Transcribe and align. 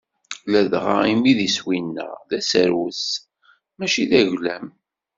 Ladɣa 0.51 0.97
imi 1.13 1.31
iswi-nneɣ 1.47 2.13
d 2.29 2.31
aserwes 2.37 3.03
mačči 3.77 4.03
d 4.09 4.11
aglam. 4.21 4.67